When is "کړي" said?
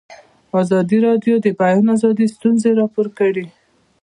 3.19-3.45